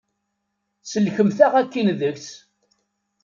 [0.91, 2.27] Sellkemt-aɣ akin deg-s.